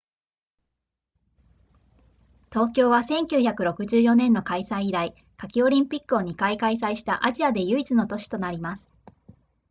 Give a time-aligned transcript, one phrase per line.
[2.51, 8.89] 東京は1964年の開催以来夏季オリンピックを2回開催したアジアで唯一の都市となります